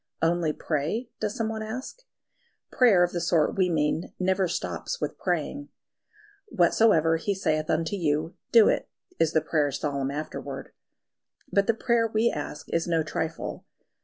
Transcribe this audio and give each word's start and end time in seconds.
"Only 0.23 0.51
pray?" 0.51 1.11
does 1.19 1.35
someone 1.35 1.61
ask? 1.61 1.99
Prayer 2.71 3.03
of 3.03 3.11
the 3.11 3.21
sort 3.21 3.55
we 3.55 3.69
mean 3.69 4.13
never 4.17 4.47
stops 4.47 4.99
with 4.99 5.19
praying. 5.19 5.69
"Whatsoever 6.47 7.17
He 7.17 7.35
saith 7.35 7.69
unto 7.69 7.95
you, 7.95 8.35
do 8.51 8.67
it," 8.67 8.89
is 9.19 9.33
the 9.33 9.41
prayer's 9.41 9.79
solemn 9.79 10.09
afterword; 10.09 10.71
but 11.51 11.67
the 11.67 11.75
prayer 11.75 12.07
we 12.07 12.31
ask 12.31 12.65
is 12.73 12.87
no 12.87 13.03
trifle. 13.03 13.67